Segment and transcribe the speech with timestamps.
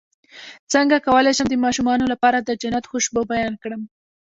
[0.73, 3.81] څنګه کولی شم د ماشومانو لپاره د جنت خوشبو بیان کړم